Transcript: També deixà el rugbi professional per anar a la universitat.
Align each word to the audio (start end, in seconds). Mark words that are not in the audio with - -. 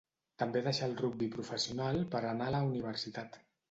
També 0.43 0.63
deixà 0.67 0.87
el 0.87 0.95
rugbi 1.03 1.29
professional 1.37 2.03
per 2.17 2.25
anar 2.35 2.53
a 2.53 2.59
la 2.61 2.67
universitat. 2.75 3.45